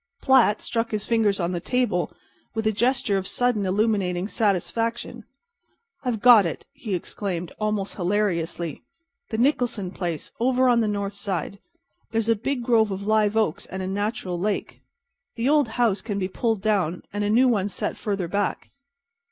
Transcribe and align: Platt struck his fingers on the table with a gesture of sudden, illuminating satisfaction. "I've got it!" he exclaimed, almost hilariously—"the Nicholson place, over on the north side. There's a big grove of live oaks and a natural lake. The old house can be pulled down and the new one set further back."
Platt 0.19 0.59
struck 0.61 0.89
his 0.89 1.05
fingers 1.05 1.39
on 1.39 1.51
the 1.51 1.59
table 1.59 2.11
with 2.55 2.65
a 2.65 2.71
gesture 2.71 3.17
of 3.19 3.27
sudden, 3.27 3.67
illuminating 3.67 4.27
satisfaction. 4.27 5.25
"I've 6.03 6.21
got 6.21 6.43
it!" 6.43 6.65
he 6.73 6.95
exclaimed, 6.95 7.51
almost 7.59 7.97
hilariously—"the 7.97 9.37
Nicholson 9.37 9.91
place, 9.91 10.31
over 10.39 10.67
on 10.67 10.79
the 10.79 10.87
north 10.87 11.13
side. 11.13 11.59
There's 12.09 12.29
a 12.29 12.35
big 12.35 12.63
grove 12.63 12.89
of 12.89 13.05
live 13.05 13.37
oaks 13.37 13.67
and 13.67 13.83
a 13.83 13.87
natural 13.87 14.39
lake. 14.39 14.81
The 15.35 15.47
old 15.47 15.67
house 15.77 16.01
can 16.01 16.17
be 16.17 16.27
pulled 16.27 16.63
down 16.63 17.03
and 17.13 17.23
the 17.23 17.29
new 17.29 17.47
one 17.47 17.69
set 17.69 17.95
further 17.95 18.27
back." 18.27 18.71